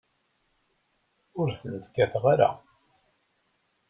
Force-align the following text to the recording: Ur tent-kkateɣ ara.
Ur 1.39 1.47
tent-kkateɣ 1.59 2.23
ara. 2.33 2.49